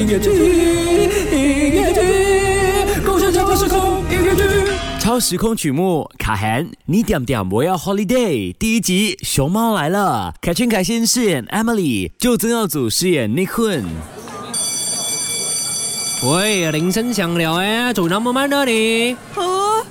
[0.00, 0.30] 音乐剧，
[1.30, 4.42] 音乐剧，共享超时空音乐剧。
[4.98, 8.50] 超时空曲目，卡涵，你点点我要 holiday。
[8.54, 13.84] 第一集，熊猫来了，凯旋凯先饰演 Emily，就曾耀祖饰演 Nick Hun。
[16.32, 19.14] 喂，铃声响了哎，走那么慢的你？
[19.36, 19.84] 哦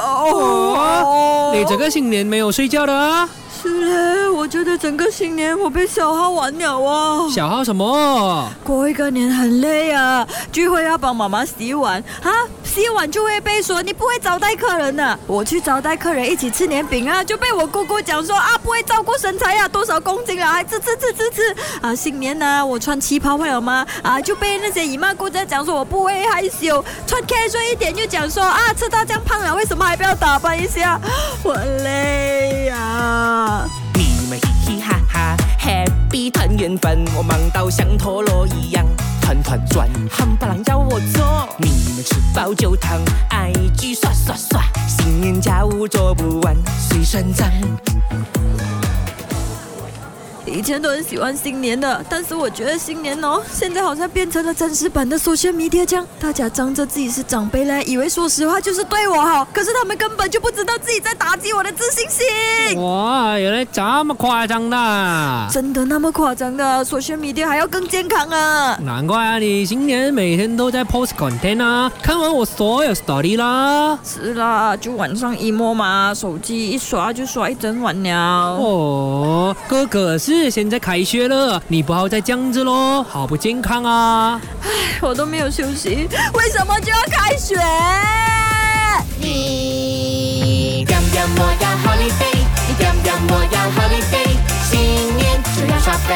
[0.00, 3.28] 哦，你这个新年没有睡觉的啊？
[3.62, 7.26] 是嘞，我觉得整个新年我被小号玩了啊！
[7.30, 8.48] 小号什么？
[8.62, 12.30] 过一个年很累啊，聚会要帮妈妈洗碗啊，
[12.76, 15.18] 洗碗就会被说你不会招待客人的。
[15.26, 21.94] 我去招待客人一起吃年饼啊，就被我姑姑讲说啊不会照顾身材呀，多少公斤啊，还吃吃吃吃吃啊！
[21.94, 23.86] 新年呢，我穿旗袍会了吗？
[24.02, 31.00] 啊，就被那些姨妈姑姐讲说我不会害羞，穿开穿一点就讲说啊吃到这样胖了，为什么还不要打扮一下？
[31.42, 33.64] 我累呀！
[33.94, 38.25] 你们嘻嘻哈哈，Happy 团圆饭，我忙到像陀螺
[39.46, 41.48] 团转，夯巴郎要我做。
[41.58, 42.98] 你们吃饱就躺
[43.30, 46.56] ，IG 刷刷刷，新年家务做不完，
[46.90, 47.48] 水算账。
[50.46, 62.80] 以前都很喜欢新年的，但是我觉得新年哦，现在好像变成了真实版的 social media 这样，大家仗着自己是长辈嘞，以为说实话就是对我好，可是他们根本就不知道自己在打击我的自信心。
[62.80, 68.78] 哇，原来这么夸张的，真的那么夸张的？social media 还要更健康啊？
[68.82, 73.98] 难怪啊，你新年每天都在 post content 啊，看完我所有 story 啦。
[74.04, 78.16] 是啦，就晚上一摸嘛，手机一刷就刷一整晚了。
[78.56, 80.35] 哦，哥哥是。
[80.50, 84.40] 现在开学了，你不好再这样子喽，好不健康啊！
[84.62, 84.68] 唉，
[85.00, 87.56] 我都没有休息，为什么就要开学？
[89.18, 96.14] 你点点我要 holiday，你点点我要 holiday，新年就要耍飞，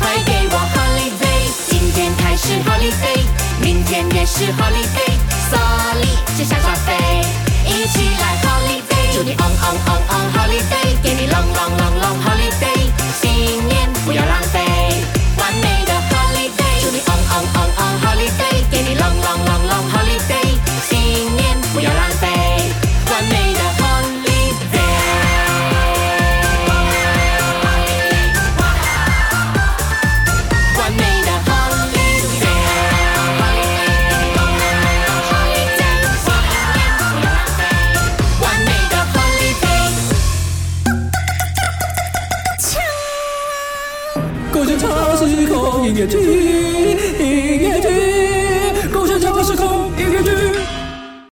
[0.00, 1.52] 快给我 holiday！
[1.68, 3.20] 今天开始 holiday，
[3.60, 5.18] 明天也是 holiday，
[5.50, 5.58] 所
[6.00, 6.04] 以
[6.36, 6.88] 接下耍飞，
[7.66, 8.29] 一起来
[46.00, 47.29] you